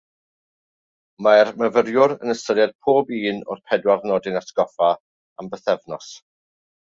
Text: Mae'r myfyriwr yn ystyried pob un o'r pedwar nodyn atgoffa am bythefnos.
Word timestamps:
Mae'r 1.25 1.51
myfyriwr 1.63 2.15
yn 2.15 2.33
ystyried 2.33 2.73
pob 2.87 3.11
un 3.33 3.43
o'r 3.55 3.61
pedwar 3.73 4.01
nodyn 4.13 4.41
atgoffa 4.41 4.89
am 5.45 5.53
bythefnos. 5.55 6.11